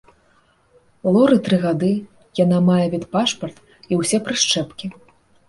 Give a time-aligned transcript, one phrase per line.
[1.15, 1.89] Лоры тры гады,
[2.43, 3.57] яна мае ветпашпарт
[3.93, 4.93] і ўсе прышчэпкі.